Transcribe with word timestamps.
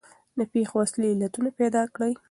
د 0.37 0.39
پېښو 0.51 0.77
اصلي 0.85 1.07
علتونه 1.13 1.49
پیدا 1.59 1.83
کړئ. 1.93 2.13